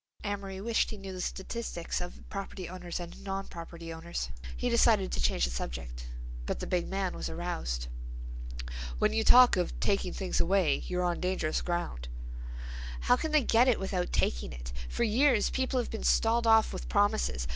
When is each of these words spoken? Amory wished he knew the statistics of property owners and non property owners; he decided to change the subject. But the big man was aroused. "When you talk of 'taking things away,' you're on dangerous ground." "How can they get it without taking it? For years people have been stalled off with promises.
Amory 0.23 0.59
wished 0.59 0.89
he 0.89 0.97
knew 0.97 1.13
the 1.13 1.21
statistics 1.21 2.01
of 2.01 2.27
property 2.27 2.67
owners 2.67 2.99
and 2.99 3.23
non 3.23 3.45
property 3.47 3.93
owners; 3.93 4.29
he 4.57 4.67
decided 4.67 5.11
to 5.11 5.21
change 5.21 5.45
the 5.45 5.51
subject. 5.51 6.07
But 6.47 6.59
the 6.59 6.65
big 6.65 6.87
man 6.87 7.13
was 7.13 7.29
aroused. 7.29 7.87
"When 8.97 9.13
you 9.13 9.23
talk 9.23 9.57
of 9.57 9.79
'taking 9.79 10.13
things 10.13 10.41
away,' 10.41 10.83
you're 10.87 11.03
on 11.03 11.19
dangerous 11.19 11.61
ground." 11.61 12.07
"How 13.01 13.15
can 13.15 13.31
they 13.31 13.43
get 13.43 13.67
it 13.67 13.79
without 13.79 14.11
taking 14.11 14.51
it? 14.51 14.73
For 14.89 15.03
years 15.03 15.51
people 15.51 15.77
have 15.77 15.91
been 15.91 16.01
stalled 16.01 16.47
off 16.47 16.73
with 16.73 16.89
promises. 16.89 17.45